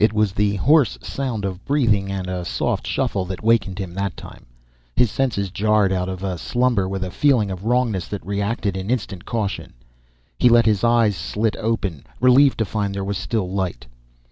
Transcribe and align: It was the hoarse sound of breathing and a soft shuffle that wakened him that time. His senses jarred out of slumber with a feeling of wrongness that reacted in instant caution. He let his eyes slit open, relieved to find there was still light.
It 0.00 0.12
was 0.12 0.32
the 0.32 0.56
hoarse 0.56 0.98
sound 1.00 1.44
of 1.44 1.64
breathing 1.64 2.10
and 2.10 2.26
a 2.26 2.44
soft 2.44 2.88
shuffle 2.88 3.24
that 3.26 3.44
wakened 3.44 3.78
him 3.78 3.94
that 3.94 4.16
time. 4.16 4.46
His 4.96 5.12
senses 5.12 5.52
jarred 5.52 5.92
out 5.92 6.08
of 6.08 6.40
slumber 6.40 6.88
with 6.88 7.04
a 7.04 7.10
feeling 7.12 7.52
of 7.52 7.64
wrongness 7.64 8.08
that 8.08 8.26
reacted 8.26 8.76
in 8.76 8.90
instant 8.90 9.24
caution. 9.26 9.74
He 10.40 10.48
let 10.48 10.66
his 10.66 10.82
eyes 10.82 11.14
slit 11.14 11.54
open, 11.60 12.04
relieved 12.20 12.58
to 12.58 12.64
find 12.64 12.92
there 12.92 13.04
was 13.04 13.16
still 13.16 13.48
light. 13.48 13.86